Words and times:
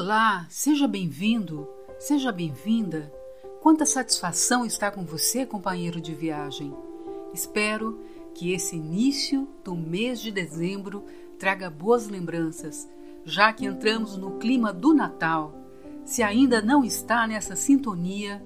Olá, 0.00 0.46
seja 0.48 0.86
bem-vindo, 0.86 1.66
seja 1.98 2.30
bem-vinda. 2.30 3.12
Quanta 3.60 3.84
satisfação 3.84 4.64
estar 4.64 4.92
com 4.92 5.04
você, 5.04 5.44
companheiro 5.44 6.00
de 6.00 6.14
viagem. 6.14 6.72
Espero 7.34 7.98
que 8.32 8.52
esse 8.52 8.76
início 8.76 9.48
do 9.64 9.74
mês 9.74 10.20
de 10.20 10.30
dezembro 10.30 11.02
traga 11.36 11.68
boas 11.68 12.06
lembranças, 12.06 12.88
já 13.24 13.52
que 13.52 13.66
entramos 13.66 14.16
no 14.16 14.38
clima 14.38 14.72
do 14.72 14.94
Natal. 14.94 15.52
Se 16.04 16.22
ainda 16.22 16.62
não 16.62 16.84
está 16.84 17.26
nessa 17.26 17.56
sintonia, 17.56 18.40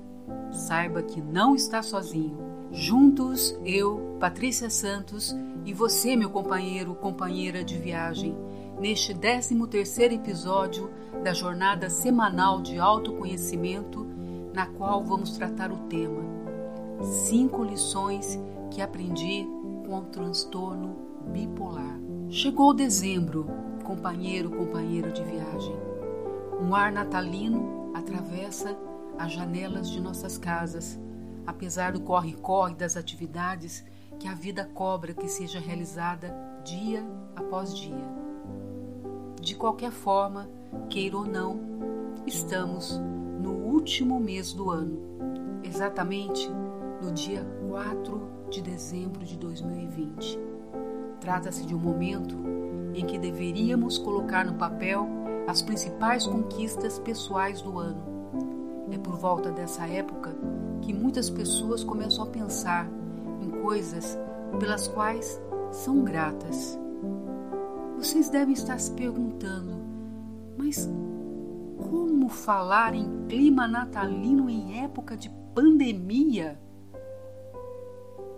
saiba 0.51 1.03
que 1.03 1.21
não 1.21 1.55
está 1.55 1.83
sozinho. 1.83 2.39
Juntos, 2.73 3.55
eu, 3.63 4.17
Patrícia 4.19 4.71
Santos, 4.71 5.37
e 5.67 5.75
você, 5.75 6.17
meu 6.17 6.31
companheiro, 6.31 6.95
companheira 6.95 7.63
de 7.63 7.77
viagem, 7.77 8.35
neste 8.83 9.15
13º 9.15 10.13
episódio 10.13 10.91
da 11.23 11.33
jornada 11.33 11.89
semanal 11.89 12.61
de 12.61 12.81
autoconhecimento, 12.81 14.05
na 14.53 14.67
qual 14.67 15.05
vamos 15.05 15.37
tratar 15.37 15.71
o 15.71 15.77
tema 15.87 16.21
Cinco 17.01 17.63
lições 17.63 18.39
que 18.73 18.83
aprendi 18.83 19.47
com 19.87 19.99
o 19.99 20.05
transtorno 20.07 20.97
bipolar. 21.33 21.97
Chegou 22.29 22.75
dezembro, 22.75 23.47
companheiro, 23.85 24.51
companheira 24.51 25.13
de 25.13 25.23
viagem. 25.23 25.77
Um 26.61 26.75
ar 26.75 26.91
natalino 26.91 27.93
atravessa 27.95 28.77
as 29.17 29.33
janelas 29.33 29.91
de 29.91 30.01
nossas 30.01 30.37
casas, 30.37 30.99
apesar 31.47 31.93
do 31.93 32.01
corre-corre 32.01 32.75
das 32.75 32.97
atividades 32.97 33.85
que 34.19 34.27
a 34.27 34.35
vida 34.35 34.69
cobra 34.75 35.15
que 35.15 35.29
seja 35.29 35.61
realizada 35.61 36.35
dia 36.65 37.05
após 37.37 37.77
dia. 37.77 38.22
De 39.43 39.57
qualquer 39.57 39.91
forma, 39.91 40.49
queira 40.89 41.17
ou 41.17 41.27
não, 41.27 41.59
estamos 42.25 42.97
no 43.41 43.51
último 43.51 44.21
mês 44.21 44.53
do 44.53 44.71
ano, 44.71 44.97
exatamente 45.65 46.49
no 47.03 47.11
dia 47.11 47.45
4 47.69 48.23
de 48.49 48.63
dezembro 48.63 49.25
de 49.25 49.37
2020. 49.37 50.39
Trata-se 51.19 51.67
de 51.67 51.75
um 51.75 51.79
momento 51.79 52.37
em 52.95 53.05
que 53.05 53.19
deveríamos 53.19 53.99
colocar 53.99 54.45
no 54.45 54.55
papel 54.55 55.09
as 55.49 55.61
principais 55.61 56.25
conquistas 56.25 57.01
pessoais 57.01 57.61
do 57.61 57.81
ano. 57.81 58.01
É 58.93 58.99
por 58.99 59.17
volta 59.17 59.51
dessa 59.51 59.89
época 59.89 60.33
que 60.83 60.95
muitas 60.95 61.29
pessoas 61.29 61.83
começam 61.83 62.23
a 62.23 62.29
pensar 62.29 62.89
em 63.41 63.51
coisas 63.51 64.17
pelas 64.61 64.87
quais 64.87 65.43
são 65.73 66.05
gratas. 66.05 66.79
Vocês 68.03 68.29
devem 68.29 68.53
estar 68.53 68.81
se 68.81 68.91
perguntando, 68.91 69.77
mas 70.59 70.91
como 71.89 72.29
falar 72.29 72.97
em 72.97 73.27
clima 73.29 73.69
natalino 73.69 74.51
em 74.51 74.83
época 74.83 75.17
de 75.17 75.31
pandemia? 75.55 76.61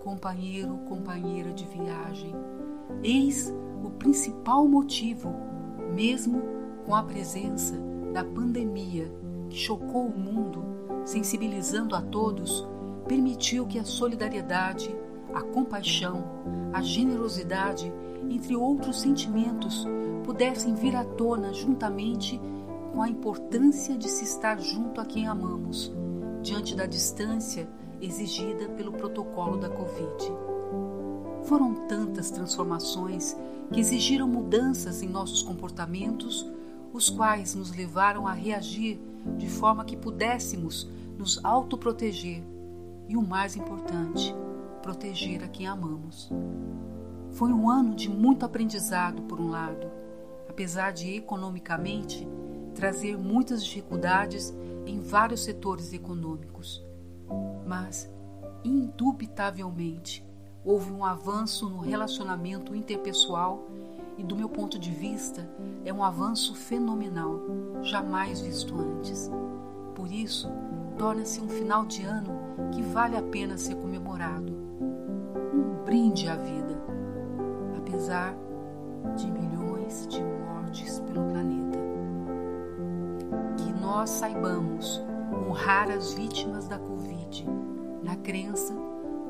Companheiro, 0.03 0.77
companheira 0.87 1.51
de 1.51 1.65
viagem, 1.65 2.31
eis 3.03 3.51
o 3.83 3.89
principal 3.89 4.67
motivo, 4.67 5.33
mesmo 5.95 6.43
com 6.85 6.93
a 6.93 7.01
presença 7.01 7.73
da 8.13 8.23
pandemia 8.23 9.11
que 9.49 9.57
chocou 9.57 10.05
o 10.05 10.15
mundo, 10.15 10.63
sensibilizando 11.05 11.95
a 11.95 12.03
todos, 12.03 12.67
permitiu 13.07 13.65
que 13.65 13.79
a 13.79 13.83
solidariedade, 13.83 14.95
a 15.33 15.41
compaixão, 15.41 16.23
a 16.71 16.83
generosidade 16.83 17.91
entre 18.29 18.55
outros 18.55 19.01
sentimentos, 19.01 19.85
pudessem 20.23 20.75
vir 20.75 20.95
à 20.95 21.03
tona 21.03 21.53
juntamente 21.53 22.39
com 22.93 23.01
a 23.01 23.09
importância 23.09 23.97
de 23.97 24.07
se 24.09 24.23
estar 24.23 24.59
junto 24.59 25.01
a 25.01 25.05
quem 25.05 25.27
amamos, 25.27 25.91
diante 26.41 26.75
da 26.75 26.85
distância 26.85 27.67
exigida 28.01 28.69
pelo 28.69 28.93
protocolo 28.93 29.57
da 29.57 29.69
Covid. 29.69 30.31
Foram 31.43 31.73
tantas 31.87 32.31
transformações 32.31 33.35
que 33.71 33.79
exigiram 33.79 34.27
mudanças 34.27 35.01
em 35.01 35.07
nossos 35.07 35.43
comportamentos, 35.43 36.49
os 36.93 37.09
quais 37.09 37.53
nos 37.55 37.75
levaram 37.75 38.25
a 38.27 38.31
reagir 38.31 38.99
de 39.37 39.49
forma 39.49 39.85
que 39.85 39.97
pudéssemos 39.97 40.87
nos 41.17 41.43
autoproteger 41.43 42.43
e, 43.07 43.17
o 43.17 43.21
mais 43.21 43.55
importante, 43.55 44.33
proteger 44.81 45.43
a 45.43 45.47
quem 45.47 45.67
amamos. 45.67 46.31
Foi 47.35 47.51
um 47.51 47.69
ano 47.69 47.93
de 47.93 48.09
muito 48.09 48.45
aprendizado, 48.45 49.23
por 49.23 49.41
um 49.41 49.49
lado, 49.49 49.91
apesar 50.47 50.93
de 50.93 51.17
economicamente 51.17 52.25
trazer 52.73 53.17
muitas 53.17 53.61
dificuldades 53.61 54.55
em 54.85 55.01
vários 55.01 55.43
setores 55.43 55.91
econômicos. 55.91 56.81
Mas, 57.67 58.09
indubitavelmente, 58.63 60.25
houve 60.63 60.93
um 60.93 61.03
avanço 61.03 61.67
no 61.67 61.79
relacionamento 61.79 62.73
interpessoal 62.73 63.67
e, 64.17 64.23
do 64.23 64.33
meu 64.33 64.47
ponto 64.47 64.79
de 64.79 64.91
vista, 64.91 65.45
é 65.83 65.91
um 65.91 66.05
avanço 66.05 66.55
fenomenal, 66.55 67.41
jamais 67.81 68.39
visto 68.39 68.79
antes. 68.79 69.29
Por 69.93 70.09
isso, 70.09 70.49
torna-se 70.97 71.41
um 71.41 71.49
final 71.49 71.85
de 71.85 72.01
ano 72.01 72.31
que 72.71 72.81
vale 72.81 73.17
a 73.17 73.21
pena 73.21 73.57
ser 73.57 73.75
comemorado. 73.75 74.53
Um 75.53 75.83
brinde 75.83 76.29
à 76.29 76.37
vida 76.37 76.74
apesar 77.85 78.35
de 79.15 79.27
milhões 79.27 80.07
de 80.07 80.19
mortes 80.23 80.99
pelo 81.01 81.23
planeta. 81.29 81.77
Que 83.57 83.71
nós 83.79 84.09
saibamos 84.09 85.03
honrar 85.31 85.91
as 85.91 86.13
vítimas 86.13 86.67
da 86.67 86.79
Covid, 86.79 87.45
na 88.03 88.15
crença 88.15 88.73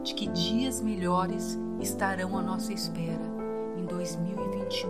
de 0.03 0.13
que 0.13 0.27
dias 0.27 0.81
melhores 0.81 1.59
estarão 1.81 2.37
à 2.37 2.41
nossa 2.41 2.71
espera 2.71 3.25
em 3.77 3.85
2021, 3.85 4.89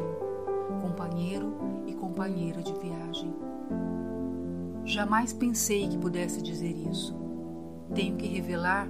companheiro 0.81 1.55
e 1.87 1.93
companheira 1.93 2.61
de 2.61 2.73
viagem. 2.73 3.33
Jamais 4.83 5.33
pensei 5.33 5.87
que 5.87 5.97
pudesse 5.97 6.39
dizer 6.41 6.75
isso. 6.91 7.15
Tenho 7.95 8.15
que 8.15 8.27
revelar 8.27 8.87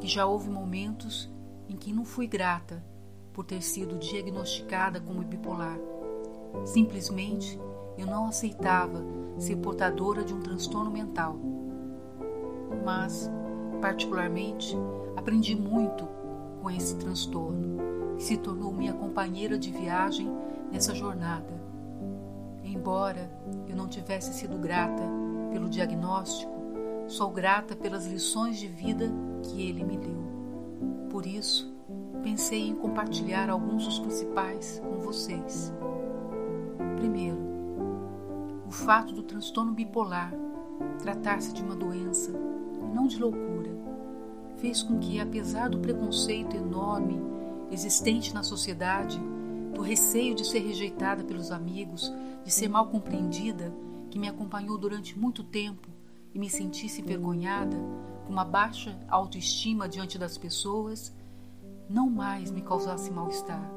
que 0.00 0.06
já 0.06 0.24
houve 0.24 0.48
momentos 0.48 1.30
em 1.68 1.76
que 1.76 1.92
não 1.92 2.04
fui 2.04 2.26
grata 2.26 2.82
por 3.32 3.44
ter 3.44 3.62
sido 3.62 3.98
diagnosticada 3.98 5.00
como 5.00 5.22
bipolar. 5.22 5.78
Simplesmente 6.64 7.58
eu 7.96 8.06
não 8.06 8.26
aceitava 8.26 9.02
ser 9.38 9.56
portadora 9.56 10.24
de 10.24 10.34
um 10.34 10.40
transtorno 10.40 10.90
mental. 10.90 11.36
Mas, 12.84 13.30
particularmente, 13.80 14.76
aprendi 15.16 15.54
muito 15.54 16.06
com 16.60 16.70
esse 16.70 16.96
transtorno, 16.96 18.16
que 18.16 18.22
se 18.22 18.36
tornou 18.36 18.72
minha 18.72 18.92
companheira 18.92 19.58
de 19.58 19.70
viagem 19.70 20.30
nessa 20.70 20.94
jornada. 20.94 21.60
Embora 22.62 23.30
eu 23.68 23.76
não 23.76 23.88
tivesse 23.88 24.32
sido 24.32 24.56
grata 24.58 25.02
pelo 25.50 25.68
diagnóstico, 25.68 26.52
sou 27.08 27.30
grata 27.30 27.74
pelas 27.74 28.06
lições 28.06 28.58
de 28.58 28.68
vida 28.68 29.10
que 29.42 29.68
ele 29.68 29.84
me 29.84 29.96
deu. 29.96 30.22
Por 31.10 31.26
isso, 31.26 31.71
pensei 32.22 32.68
em 32.68 32.74
compartilhar 32.74 33.50
alguns 33.50 33.84
dos 33.84 33.98
principais 33.98 34.80
com 34.80 34.98
vocês. 34.98 35.72
Primeiro, 36.96 37.38
o 38.66 38.70
fato 38.70 39.12
do 39.12 39.22
transtorno 39.22 39.72
bipolar 39.72 40.32
tratar-se 41.00 41.52
de 41.52 41.62
uma 41.62 41.74
doença 41.74 42.32
não 42.94 43.06
de 43.06 43.18
loucura 43.18 43.70
fez 44.58 44.82
com 44.82 44.98
que, 44.98 45.18
apesar 45.18 45.68
do 45.68 45.78
preconceito 45.78 46.56
enorme 46.56 47.20
existente 47.70 48.32
na 48.32 48.42
sociedade, 48.42 49.20
do 49.74 49.80
receio 49.80 50.34
de 50.34 50.44
ser 50.44 50.60
rejeitada 50.60 51.24
pelos 51.24 51.50
amigos, 51.50 52.12
de 52.44 52.50
ser 52.50 52.68
mal 52.68 52.86
compreendida, 52.86 53.72
que 54.10 54.18
me 54.18 54.28
acompanhou 54.28 54.78
durante 54.78 55.18
muito 55.18 55.42
tempo 55.42 55.88
e 56.34 56.38
me 56.38 56.48
sentisse 56.48 57.00
envergonhada, 57.00 57.76
com 58.26 58.32
uma 58.32 58.44
baixa 58.44 58.96
autoestima 59.08 59.88
diante 59.88 60.18
das 60.18 60.38
pessoas, 60.38 61.12
não 61.88 62.08
mais 62.08 62.50
me 62.50 62.62
causasse 62.62 63.10
mal-estar 63.10 63.70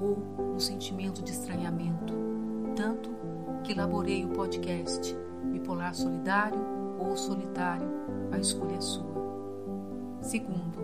ou 0.00 0.18
um 0.54 0.58
sentimento 0.58 1.22
de 1.22 1.32
estranhamento, 1.32 2.14
tanto 2.74 3.10
que 3.62 3.72
elaborei 3.72 4.24
o 4.24 4.28
podcast 4.30 5.16
Bipolar 5.44 5.94
Solidário 5.94 6.60
ou 6.98 7.16
Solitário, 7.16 7.88
a 8.32 8.38
escolha 8.38 8.76
é 8.76 8.80
sua. 8.80 9.06
Segundo, 10.20 10.78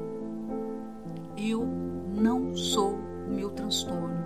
eu 1.36 1.66
não 2.14 2.54
sou 2.54 2.94
o 2.94 3.30
meu 3.30 3.50
transtorno. 3.50 4.24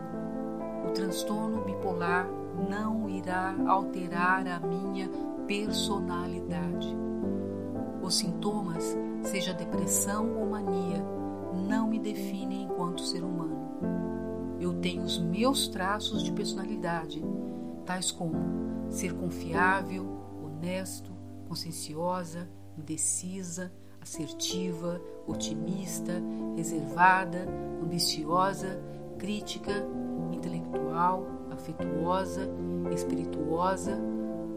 O 0.86 0.90
transtorno 0.92 1.64
bipolar 1.64 2.28
não 2.68 3.08
irá 3.08 3.54
alterar 3.66 4.46
a 4.46 4.60
minha 4.60 5.08
personalidade. 5.46 6.96
Os 8.02 8.16
sintomas, 8.16 8.96
seja 9.22 9.52
depressão 9.52 10.36
ou 10.38 10.46
mania, 10.46 11.02
não 11.54 11.88
me 11.88 11.98
definem 11.98 12.64
enquanto 12.64 13.02
ser 13.02 13.22
humano. 13.22 13.56
Eu 14.60 14.74
tenho 14.74 15.02
os 15.02 15.18
meus 15.18 15.68
traços 15.68 16.22
de 16.22 16.32
personalidade, 16.32 17.22
tais 17.84 18.10
como 18.10 18.36
ser 18.90 19.14
confiável, 19.14 20.06
honesto, 20.44 21.10
conscienciosa, 21.48 22.48
indecisa, 22.76 23.72
assertiva, 24.00 25.00
otimista, 25.26 26.22
reservada, 26.56 27.46
ambiciosa, 27.82 28.80
crítica, 29.18 29.72
intelectual, 30.32 31.26
afetuosa, 31.50 32.48
espirituosa, 32.92 33.98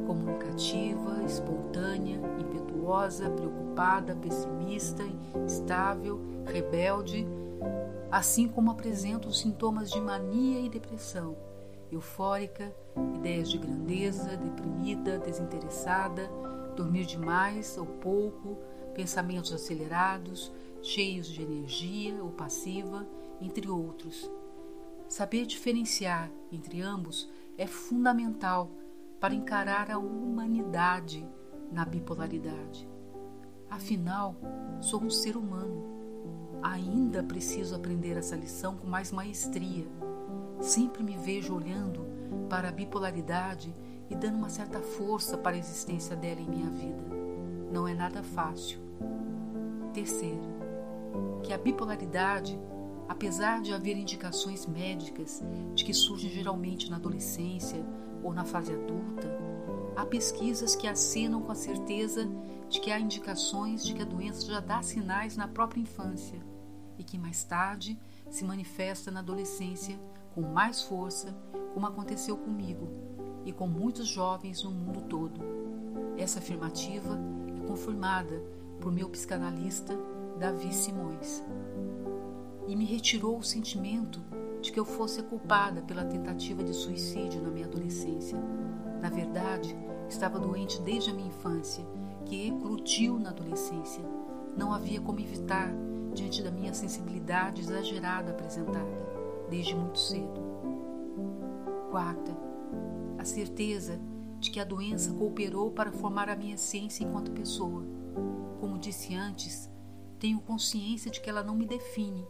comunicativa, 0.05 1.23
espontânea, 1.23 2.19
impetuosa, 2.39 2.70
preocupada, 3.29 4.15
pessimista, 4.15 5.03
instável, 5.35 6.19
rebelde, 6.45 7.25
assim 8.11 8.47
como 8.47 8.71
apresenta 8.71 9.27
os 9.27 9.39
sintomas 9.39 9.89
de 9.89 10.01
mania 10.01 10.59
e 10.59 10.67
depressão, 10.67 11.37
eufórica, 11.89 12.75
ideias 13.15 13.49
de 13.49 13.57
grandeza, 13.57 14.35
deprimida, 14.35 15.17
desinteressada, 15.19 16.29
dormir 16.75 17.05
demais 17.05 17.77
ou 17.77 17.85
pouco, 17.85 18.57
pensamentos 18.93 19.53
acelerados, 19.53 20.51
cheios 20.81 21.27
de 21.27 21.41
energia 21.41 22.21
ou 22.21 22.31
passiva, 22.31 23.07
entre 23.39 23.69
outros. 23.69 24.29
Saber 25.07 25.45
diferenciar 25.45 26.29
entre 26.51 26.81
ambos 26.81 27.29
é 27.57 27.67
fundamental 27.67 28.69
para 29.19 29.33
encarar 29.33 29.89
a 29.91 29.97
humanidade 29.97 31.25
na 31.71 31.85
bipolaridade. 31.85 32.87
Afinal, 33.69 34.35
sou 34.81 35.01
um 35.01 35.09
ser 35.09 35.37
humano. 35.37 35.89
Ainda 36.61 37.23
preciso 37.23 37.75
aprender 37.75 38.17
essa 38.17 38.35
lição 38.35 38.75
com 38.75 38.85
mais 38.85 39.11
maestria. 39.11 39.87
Sempre 40.59 41.03
me 41.03 41.17
vejo 41.17 41.55
olhando 41.55 42.05
para 42.49 42.69
a 42.69 42.71
bipolaridade 42.71 43.73
e 44.09 44.15
dando 44.15 44.35
uma 44.35 44.49
certa 44.49 44.81
força 44.81 45.37
para 45.37 45.55
a 45.55 45.59
existência 45.59 46.15
dela 46.15 46.41
em 46.41 46.49
minha 46.49 46.69
vida. 46.69 47.01
Não 47.71 47.87
é 47.87 47.93
nada 47.93 48.21
fácil. 48.21 48.79
Terceiro, 49.93 50.43
que 51.41 51.53
a 51.53 51.57
bipolaridade, 51.57 52.59
apesar 53.07 53.61
de 53.61 53.73
haver 53.73 53.97
indicações 53.97 54.65
médicas 54.65 55.41
de 55.73 55.85
que 55.85 55.93
surgem 55.93 56.29
geralmente 56.29 56.89
na 56.89 56.97
adolescência 56.97 57.83
ou 58.21 58.33
na 58.33 58.43
fase 58.43 58.73
adulta, 58.73 59.27
há 59.95 60.05
pesquisas 60.05 60.75
que 60.75 60.87
acenam 60.87 61.41
com 61.41 61.51
a 61.51 61.55
certeza 61.55 62.27
de 62.69 62.79
que 62.79 62.91
há 62.91 62.99
indicações 62.99 63.83
de 63.83 63.93
que 63.93 64.01
a 64.01 64.05
doença 64.05 64.45
já 64.45 64.59
dá 64.59 64.81
sinais 64.81 65.35
na 65.35 65.47
própria 65.47 65.81
infância 65.81 66.39
e 66.97 67.03
que 67.03 67.17
mais 67.17 67.43
tarde 67.43 67.99
se 68.29 68.45
manifesta 68.45 69.11
na 69.11 69.19
adolescência 69.19 69.99
com 70.33 70.41
mais 70.41 70.81
força, 70.81 71.35
como 71.73 71.85
aconteceu 71.85 72.37
comigo 72.37 72.87
e 73.45 73.51
com 73.51 73.67
muitos 73.67 74.07
jovens 74.07 74.63
no 74.63 74.71
mundo 74.71 75.01
todo. 75.01 75.41
Essa 76.17 76.39
afirmativa 76.39 77.19
é 77.57 77.67
confirmada 77.67 78.41
por 78.79 78.91
meu 78.91 79.09
psicanalista 79.09 79.97
Davi 80.39 80.73
Simões 80.73 81.43
e 82.67 82.75
me 82.75 82.85
retirou 82.85 83.37
o 83.37 83.43
sentimento 83.43 84.21
de 84.61 84.71
que 84.71 84.79
eu 84.79 84.85
fosse 84.85 85.21
culpada 85.23 85.81
pela 85.81 86.05
tentativa 86.05 86.63
de 86.63 86.73
suicídio 86.73 87.41
na 87.41 87.49
minha 87.49 87.65
adolescência. 87.65 88.37
Na 89.01 89.09
verdade, 89.09 89.75
estava 90.07 90.39
doente 90.39 90.79
desde 90.81 91.09
a 91.09 91.13
minha 91.13 91.29
infância, 91.29 91.83
que 92.25 92.47
ecludiu 92.47 93.19
na 93.19 93.31
adolescência. 93.31 94.03
Não 94.55 94.71
havia 94.71 95.01
como 95.01 95.19
evitar 95.19 95.73
diante 96.13 96.43
da 96.43 96.51
minha 96.51 96.73
sensibilidade 96.73 97.61
exagerada 97.61 98.31
apresentada 98.31 99.01
desde 99.49 99.75
muito 99.75 99.97
cedo. 99.97 100.41
Quarta, 101.89 102.37
a 103.17 103.25
certeza 103.25 103.99
de 104.39 104.49
que 104.49 104.59
a 104.59 104.63
doença 104.63 105.13
cooperou 105.13 105.71
para 105.71 105.91
formar 105.91 106.29
a 106.29 106.35
minha 106.35 106.55
essência 106.55 107.03
enquanto 107.03 107.31
pessoa. 107.31 107.83
Como 108.59 108.77
disse 108.77 109.13
antes, 109.15 109.69
tenho 110.19 110.39
consciência 110.41 111.11
de 111.11 111.19
que 111.19 111.29
ela 111.29 111.43
não 111.43 111.55
me 111.55 111.65
define, 111.65 112.25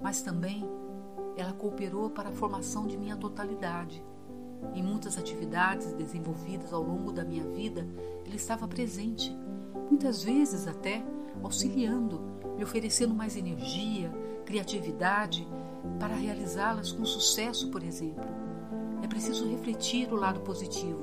mas 0.00 0.22
também 0.22 0.64
ela 1.36 1.52
cooperou 1.52 2.10
para 2.10 2.28
a 2.28 2.32
formação 2.32 2.86
de 2.86 2.96
minha 2.96 3.16
totalidade. 3.16 4.04
Em 4.74 4.82
muitas 4.82 5.18
atividades 5.18 5.92
desenvolvidas 5.92 6.72
ao 6.72 6.82
longo 6.82 7.12
da 7.12 7.24
minha 7.24 7.44
vida, 7.44 7.86
ele 8.24 8.36
estava 8.36 8.66
presente, 8.68 9.36
muitas 9.90 10.22
vezes 10.22 10.66
até 10.66 11.02
auxiliando, 11.42 12.20
me 12.56 12.64
oferecendo 12.64 13.14
mais 13.14 13.36
energia, 13.36 14.10
criatividade 14.44 15.46
para 15.98 16.14
realizá-las 16.14 16.92
com 16.92 17.04
sucesso, 17.04 17.70
por 17.70 17.82
exemplo. 17.82 18.24
É 19.02 19.06
preciso 19.06 19.48
refletir 19.48 20.12
o 20.12 20.16
lado 20.16 20.40
positivo, 20.40 21.00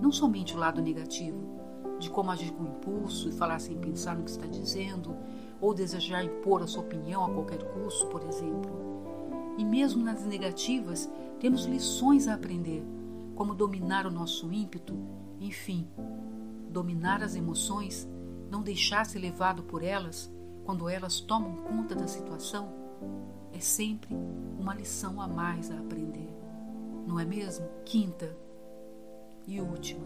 não 0.00 0.12
somente 0.12 0.54
o 0.54 0.58
lado 0.58 0.82
negativo, 0.82 1.60
de 1.98 2.10
como 2.10 2.30
agir 2.30 2.50
com 2.52 2.64
impulso 2.64 3.28
e 3.28 3.32
falar 3.32 3.58
sem 3.58 3.76
pensar 3.76 4.16
no 4.16 4.24
que 4.24 4.30
está 4.30 4.46
dizendo, 4.46 5.14
ou 5.60 5.74
desejar 5.74 6.24
impor 6.24 6.62
a 6.62 6.66
sua 6.66 6.82
opinião 6.82 7.24
a 7.24 7.30
qualquer 7.30 7.62
custo, 7.62 8.06
por 8.06 8.22
exemplo. 8.22 8.72
E 9.58 9.64
mesmo 9.64 10.02
nas 10.02 10.24
negativas, 10.24 11.10
temos 11.40 11.64
lições 11.64 12.28
a 12.28 12.34
aprender, 12.34 12.84
como 13.34 13.54
dominar 13.54 14.06
o 14.06 14.10
nosso 14.10 14.52
ímpeto, 14.52 14.94
enfim, 15.40 15.88
dominar 16.68 17.22
as 17.22 17.34
emoções, 17.34 18.08
não 18.50 18.62
deixar 18.62 19.06
ser 19.06 19.18
levado 19.18 19.62
por 19.62 19.82
elas 19.82 20.30
quando 20.64 20.88
elas 20.88 21.18
tomam 21.20 21.56
conta 21.56 21.94
da 21.94 22.06
situação 22.06 22.80
é 23.52 23.58
sempre 23.58 24.14
uma 24.58 24.74
lição 24.74 25.20
a 25.20 25.26
mais 25.26 25.70
a 25.70 25.78
aprender, 25.78 26.28
não 27.06 27.18
é 27.18 27.24
mesmo? 27.24 27.68
Quinta 27.84 28.36
e 29.46 29.60
última. 29.60 30.04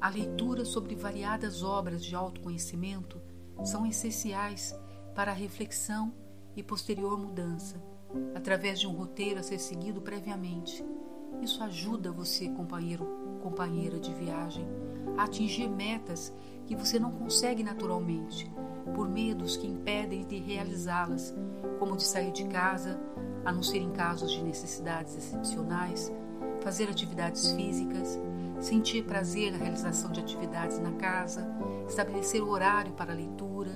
A 0.00 0.08
leitura 0.08 0.64
sobre 0.64 0.94
variadas 0.94 1.62
obras 1.62 2.04
de 2.04 2.14
autoconhecimento 2.14 3.20
são 3.64 3.86
essenciais 3.86 4.74
para 5.14 5.32
a 5.32 5.34
reflexão 5.34 6.14
e 6.56 6.62
posterior 6.62 7.18
mudança, 7.18 7.82
através 8.34 8.80
de 8.80 8.86
um 8.86 8.92
roteiro 8.92 9.40
a 9.40 9.42
ser 9.42 9.58
seguido 9.58 10.00
previamente. 10.00 10.84
Isso 11.42 11.62
ajuda 11.62 12.10
você, 12.10 12.48
companheiro, 12.48 13.06
companheira 13.42 13.98
de 13.98 14.12
viagem, 14.14 14.66
a 15.16 15.24
atingir 15.24 15.68
metas 15.68 16.32
que 16.66 16.76
você 16.76 16.98
não 16.98 17.10
consegue 17.10 17.62
naturalmente, 17.62 18.50
por 18.94 19.08
medos 19.08 19.56
que 19.56 19.66
impedem 19.66 20.24
de 20.24 20.38
realizá-las, 20.38 21.34
como 21.78 21.96
de 21.96 22.04
sair 22.04 22.32
de 22.32 22.44
casa, 22.44 23.00
a 23.44 23.52
não 23.52 23.62
ser 23.62 23.78
em 23.78 23.90
casos 23.90 24.30
de 24.32 24.42
necessidades 24.42 25.16
excepcionais, 25.16 26.12
fazer 26.60 26.88
atividades 26.88 27.52
físicas, 27.52 28.18
sentir 28.60 29.04
prazer 29.04 29.52
na 29.52 29.58
realização 29.58 30.10
de 30.10 30.20
atividades 30.20 30.78
na 30.78 30.92
casa, 30.92 31.46
estabelecer 31.88 32.42
horário 32.42 32.92
para 32.92 33.14
leitura, 33.14 33.70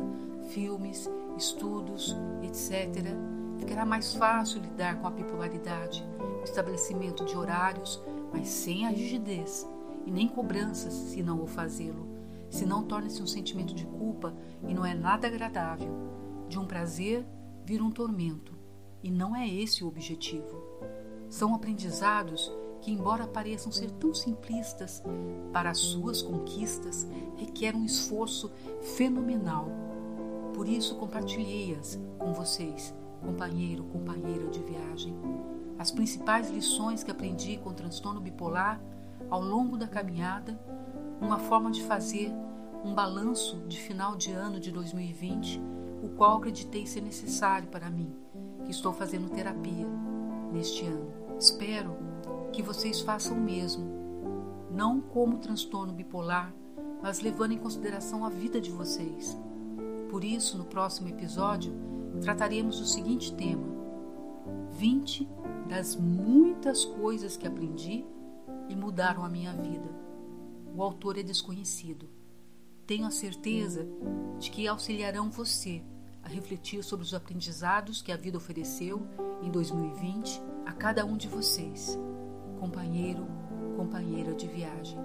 filmes, 0.48 1.08
estudos, 1.36 2.16
etc. 2.42 3.16
Ficará 3.62 3.86
mais 3.86 4.14
fácil 4.14 4.60
lidar 4.60 5.00
com 5.00 5.06
a 5.06 5.10
bipolaridade, 5.10 6.04
o 6.40 6.44
estabelecimento 6.44 7.24
de 7.24 7.36
horários, 7.36 8.02
mas 8.32 8.48
sem 8.48 8.86
a 8.86 8.90
rigidez 8.90 9.64
e 10.04 10.10
nem 10.10 10.26
cobranças 10.26 10.92
se 10.92 11.22
não 11.22 11.40
o 11.40 11.46
fazê-lo 11.46 12.12
senão 12.52 12.82
torna-se 12.82 13.22
um 13.22 13.26
sentimento 13.26 13.74
de 13.74 13.86
culpa 13.86 14.34
e 14.68 14.74
não 14.74 14.84
é 14.84 14.94
nada 14.94 15.26
agradável. 15.26 15.90
De 16.48 16.58
um 16.58 16.66
prazer 16.66 17.26
vira 17.64 17.82
um 17.82 17.90
tormento, 17.90 18.52
e 19.02 19.10
não 19.10 19.34
é 19.34 19.48
esse 19.48 19.82
o 19.82 19.88
objetivo. 19.88 20.62
São 21.30 21.54
aprendizados 21.54 22.52
que, 22.82 22.92
embora 22.92 23.26
pareçam 23.26 23.72
ser 23.72 23.90
tão 23.92 24.12
simplistas, 24.14 25.02
para 25.50 25.70
as 25.70 25.78
suas 25.78 26.20
conquistas 26.20 27.08
requerem 27.36 27.80
um 27.80 27.86
esforço 27.86 28.52
fenomenal. 28.96 29.68
Por 30.52 30.68
isso 30.68 30.96
compartilhei-as 30.96 31.98
com 32.18 32.34
vocês, 32.34 32.94
companheiro, 33.22 33.84
companheira 33.84 34.48
de 34.48 34.60
viagem. 34.60 35.14
As 35.78 35.90
principais 35.90 36.50
lições 36.50 37.02
que 37.02 37.10
aprendi 37.10 37.56
com 37.56 37.70
o 37.70 37.74
transtorno 37.74 38.20
bipolar 38.20 38.80
ao 39.30 39.42
longo 39.42 39.76
da 39.76 39.86
caminhada 39.86 40.58
uma 41.20 41.38
forma 41.38 41.70
de 41.70 41.82
fazer 41.82 42.32
um 42.84 42.94
balanço 42.94 43.58
de 43.68 43.78
final 43.78 44.16
de 44.16 44.32
ano 44.32 44.58
de 44.58 44.72
2020, 44.72 45.60
o 46.02 46.08
qual 46.10 46.38
acreditei 46.38 46.84
ser 46.84 47.00
necessário 47.00 47.68
para 47.68 47.88
mim, 47.88 48.12
que 48.64 48.70
estou 48.70 48.92
fazendo 48.92 49.30
terapia 49.30 49.86
neste 50.52 50.84
ano. 50.84 51.12
Espero 51.38 51.96
que 52.52 52.62
vocês 52.62 53.00
façam 53.00 53.36
o 53.36 53.40
mesmo, 53.40 53.88
não 54.70 55.00
como 55.00 55.38
transtorno 55.38 55.92
bipolar, 55.92 56.52
mas 57.00 57.20
levando 57.20 57.52
em 57.52 57.58
consideração 57.58 58.24
a 58.24 58.28
vida 58.28 58.60
de 58.60 58.70
vocês. 58.70 59.36
Por 60.10 60.24
isso, 60.24 60.58
no 60.58 60.64
próximo 60.64 61.08
episódio, 61.08 61.72
trataremos 62.20 62.78
do 62.78 62.86
seguinte 62.86 63.34
tema: 63.34 63.66
20 64.72 65.28
das 65.68 65.96
muitas 65.96 66.84
coisas 66.84 67.36
que 67.36 67.46
aprendi 67.46 68.04
e 68.68 68.76
mudaram 68.76 69.24
a 69.24 69.28
minha 69.28 69.52
vida. 69.52 69.88
O 70.74 70.82
autor 70.82 71.18
é 71.18 71.22
desconhecido. 71.22 72.08
Tenho 72.86 73.06
a 73.06 73.10
certeza 73.10 73.86
de 74.38 74.50
que 74.50 74.66
auxiliarão 74.66 75.30
você 75.30 75.82
a 76.22 76.28
refletir 76.28 76.82
sobre 76.82 77.04
os 77.04 77.14
aprendizados 77.14 78.00
que 78.00 78.12
a 78.12 78.16
vida 78.16 78.36
ofereceu 78.36 79.02
em 79.42 79.50
2020 79.50 80.40
a 80.66 80.72
cada 80.72 81.04
um 81.04 81.16
de 81.16 81.28
vocês. 81.28 81.98
companheiro, 82.58 83.26
companheira 83.76 84.32
de 84.34 84.46
viagem. 84.46 84.96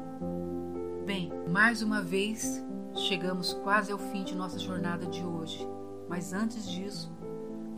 Bem, 1.06 1.32
mais 1.50 1.82
uma 1.82 2.02
vez 2.02 2.64
chegamos 2.94 3.54
quase 3.54 3.92
ao 3.92 3.98
fim 3.98 4.24
de 4.24 4.36
nossa 4.36 4.60
jornada 4.60 5.08
de 5.08 5.24
hoje, 5.24 5.68
mas 6.10 6.34
antes 6.34 6.68
disso, 6.68 7.12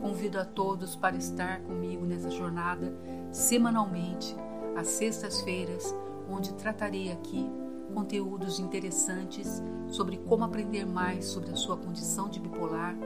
convido 0.00 0.38
a 0.38 0.44
todos 0.44 0.96
para 0.96 1.16
estar 1.16 1.60
comigo 1.60 2.04
nessa 2.04 2.30
jornada 2.30 2.92
semanalmente, 3.30 4.34
às 4.76 4.88
sextas-feiras, 4.88 5.94
onde 6.28 6.54
tratarei 6.54 7.12
aqui 7.12 7.50
conteúdos 7.92 8.58
interessantes 8.60 9.62
sobre 9.88 10.16
como 10.16 10.44
aprender 10.44 10.86
mais 10.86 11.26
sobre 11.26 11.50
a 11.50 11.56
sua 11.56 11.76
condição 11.76 12.28
de 12.28 12.40
bipolar, 12.40 12.96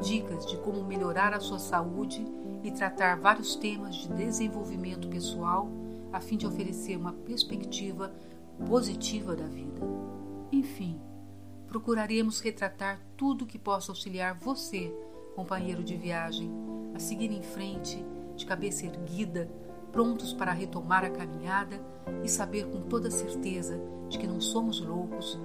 dicas 0.00 0.46
de 0.46 0.56
como 0.58 0.82
melhorar 0.82 1.34
a 1.34 1.40
sua 1.40 1.58
saúde 1.58 2.26
e 2.64 2.70
tratar 2.70 3.16
vários 3.16 3.54
temas 3.54 3.96
de 3.96 4.08
desenvolvimento 4.08 5.08
pessoal 5.08 5.68
a 6.12 6.20
fim 6.20 6.36
de 6.36 6.46
oferecer 6.46 6.96
uma 6.96 7.12
perspectiva 7.12 8.12
positiva 8.66 9.36
da 9.36 9.46
vida. 9.46 9.80
Enfim, 10.50 11.00
procuraremos 11.70 12.40
retratar 12.40 13.00
tudo 13.16 13.46
que 13.46 13.56
possa 13.56 13.92
auxiliar 13.92 14.34
você, 14.34 14.92
companheiro 15.36 15.84
de 15.84 15.96
viagem, 15.96 16.50
a 16.92 16.98
seguir 16.98 17.30
em 17.30 17.42
frente, 17.42 18.04
de 18.34 18.44
cabeça 18.44 18.86
erguida, 18.86 19.48
prontos 19.92 20.32
para 20.32 20.52
retomar 20.52 21.04
a 21.04 21.10
caminhada 21.10 21.80
e 22.24 22.28
saber 22.28 22.66
com 22.66 22.82
toda 22.82 23.08
certeza 23.08 23.80
de 24.08 24.18
que 24.18 24.26
não 24.26 24.40
somos 24.40 24.80
loucos, 24.80 25.38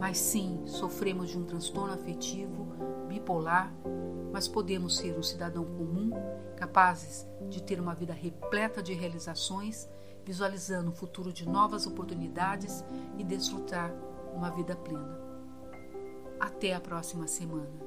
mas 0.00 0.16
sim 0.16 0.62
sofremos 0.64 1.28
de 1.28 1.38
um 1.38 1.44
transtorno 1.44 1.92
afetivo 1.92 2.66
bipolar, 3.06 3.70
mas 4.32 4.48
podemos 4.48 4.96
ser 4.96 5.18
um 5.18 5.22
cidadão 5.22 5.66
comum, 5.66 6.12
capazes 6.56 7.26
de 7.50 7.62
ter 7.62 7.78
uma 7.78 7.94
vida 7.94 8.14
repleta 8.14 8.82
de 8.82 8.94
realizações, 8.94 9.86
visualizando 10.24 10.90
um 10.90 10.94
futuro 10.94 11.30
de 11.30 11.46
novas 11.46 11.86
oportunidades 11.86 12.82
e 13.18 13.24
desfrutar 13.24 13.92
uma 14.34 14.50
vida 14.50 14.74
plena. 14.74 15.15
Até 16.46 16.72
a 16.74 16.80
próxima 16.80 17.26
semana. 17.26 17.84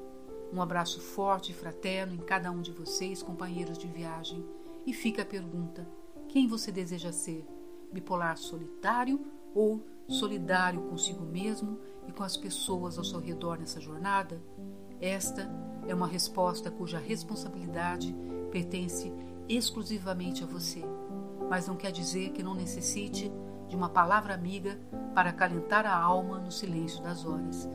Um 0.51 0.61
abraço 0.61 0.99
forte 0.99 1.53
e 1.53 1.55
fraterno 1.55 2.13
em 2.13 2.17
cada 2.17 2.51
um 2.51 2.59
de 2.59 2.73
vocês, 2.73 3.23
companheiros 3.23 3.77
de 3.77 3.87
viagem. 3.87 4.45
E 4.85 4.91
fica 4.91 5.21
a 5.21 5.25
pergunta: 5.25 5.87
quem 6.27 6.45
você 6.45 6.69
deseja 6.69 7.13
ser? 7.13 7.47
Bipolar 7.89 8.35
solitário 8.37 9.25
ou 9.55 9.81
solidário 10.09 10.81
consigo 10.81 11.23
mesmo 11.23 11.79
e 12.05 12.11
com 12.11 12.21
as 12.21 12.35
pessoas 12.35 12.97
ao 12.97 13.05
seu 13.05 13.21
redor 13.21 13.57
nessa 13.57 13.79
jornada? 13.79 14.43
Esta 14.99 15.49
é 15.87 15.95
uma 15.95 16.05
resposta 16.05 16.69
cuja 16.69 16.99
responsabilidade 16.99 18.13
pertence 18.51 19.09
exclusivamente 19.47 20.43
a 20.43 20.47
você, 20.47 20.83
mas 21.49 21.65
não 21.65 21.77
quer 21.77 21.93
dizer 21.93 22.31
que 22.33 22.43
não 22.43 22.55
necessite 22.55 23.31
de 23.69 23.75
uma 23.77 23.87
palavra 23.87 24.33
amiga 24.33 24.77
para 25.15 25.29
acalentar 25.29 25.85
a 25.85 25.97
alma 25.97 26.39
no 26.39 26.51
silêncio 26.51 27.01
das 27.01 27.25
horas. 27.25 27.69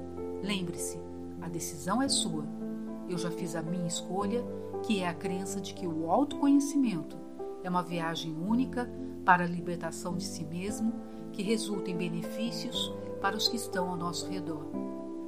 Lembre-se, 0.45 1.01
a 1.41 1.49
decisão 1.49 2.03
é 2.03 2.09
sua. 2.09 2.45
Eu 3.09 3.17
já 3.17 3.31
fiz 3.31 3.57
a 3.57 3.63
minha 3.63 3.87
escolha, 3.87 4.45
que 4.83 5.01
é 5.01 5.09
a 5.09 5.15
crença 5.15 5.59
de 5.59 5.73
que 5.73 5.87
o 5.87 6.11
autoconhecimento 6.11 7.17
é 7.63 7.71
uma 7.71 7.83
viagem 7.83 8.37
única 8.37 8.87
para 9.25 9.45
a 9.45 9.49
libertação 9.49 10.19
de 10.19 10.25
si 10.25 10.45
mesmo, 10.45 10.93
que 11.33 11.43
resulta 11.43 11.91
em 11.91 11.97
benefícios 11.97 12.93
para 13.23 13.35
os 13.35 13.49
que 13.49 13.57
estão 13.57 13.89
ao 13.89 13.97
nosso 13.97 14.29
redor. 14.29 14.67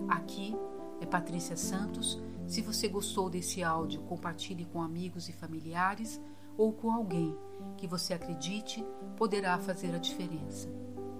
Aqui 0.06 0.54
é 1.00 1.06
Patrícia 1.06 1.56
Santos. 1.56 2.20
Se 2.46 2.60
você 2.60 2.86
gostou 2.86 3.30
desse 3.30 3.62
áudio, 3.62 4.02
compartilhe 4.02 4.66
com 4.66 4.82
amigos 4.82 5.30
e 5.30 5.32
familiares 5.32 6.20
ou 6.58 6.74
com 6.74 6.92
alguém 6.92 7.34
que 7.78 7.86
você 7.86 8.12
acredite 8.12 8.84
poderá 9.16 9.58
fazer 9.58 9.94
a 9.94 9.98
diferença. 9.98 10.68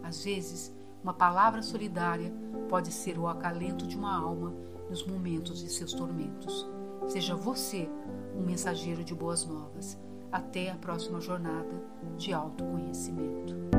Às 0.03 0.23
vezes, 0.23 0.71
uma 1.07 1.15
palavra 1.15 1.63
solidária 1.63 2.35
pode 2.69 2.91
ser 2.91 3.17
o 3.17 3.29
acalento 3.29 3.87
de 3.87 3.97
uma 3.97 4.13
alma 4.13 4.53
nos 4.91 5.07
momentos 5.07 5.61
de 5.61 5.69
seus 5.69 5.93
tormentos. 5.93 6.69
Seja 7.07 7.37
você 7.37 7.89
um 8.35 8.43
mensageiro 8.43 9.05
de 9.05 9.15
boas 9.15 9.47
novas. 9.47 9.97
Até 10.33 10.69
a 10.69 10.75
próxima 10.75 11.21
jornada 11.21 11.81
de 12.19 12.33
autoconhecimento. 12.33 13.76